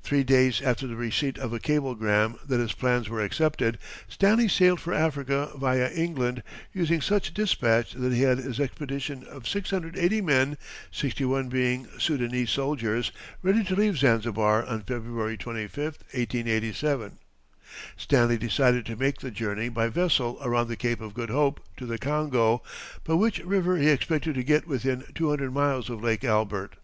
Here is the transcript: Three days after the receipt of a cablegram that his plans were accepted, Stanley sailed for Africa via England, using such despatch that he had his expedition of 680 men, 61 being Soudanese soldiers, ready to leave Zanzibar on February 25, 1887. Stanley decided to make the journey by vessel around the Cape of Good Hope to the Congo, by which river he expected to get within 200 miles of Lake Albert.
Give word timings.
Three 0.00 0.22
days 0.22 0.62
after 0.62 0.86
the 0.86 0.94
receipt 0.94 1.38
of 1.38 1.52
a 1.52 1.58
cablegram 1.58 2.36
that 2.46 2.60
his 2.60 2.72
plans 2.72 3.08
were 3.08 3.20
accepted, 3.20 3.78
Stanley 4.06 4.46
sailed 4.46 4.78
for 4.78 4.94
Africa 4.94 5.50
via 5.56 5.90
England, 5.90 6.44
using 6.72 7.00
such 7.00 7.34
despatch 7.34 7.92
that 7.94 8.12
he 8.12 8.20
had 8.22 8.38
his 8.38 8.60
expedition 8.60 9.24
of 9.24 9.48
680 9.48 10.20
men, 10.20 10.56
61 10.92 11.48
being 11.48 11.88
Soudanese 11.98 12.52
soldiers, 12.52 13.10
ready 13.42 13.64
to 13.64 13.74
leave 13.74 13.98
Zanzibar 13.98 14.64
on 14.64 14.82
February 14.82 15.36
25, 15.36 15.76
1887. 15.82 17.18
Stanley 17.96 18.38
decided 18.38 18.86
to 18.86 18.94
make 18.94 19.18
the 19.18 19.32
journey 19.32 19.68
by 19.68 19.88
vessel 19.88 20.38
around 20.42 20.68
the 20.68 20.76
Cape 20.76 21.00
of 21.00 21.12
Good 21.12 21.30
Hope 21.30 21.58
to 21.76 21.86
the 21.86 21.98
Congo, 21.98 22.62
by 23.02 23.14
which 23.14 23.40
river 23.40 23.76
he 23.78 23.88
expected 23.88 24.36
to 24.36 24.44
get 24.44 24.68
within 24.68 25.02
200 25.16 25.52
miles 25.52 25.90
of 25.90 26.00
Lake 26.04 26.22
Albert. 26.22 26.76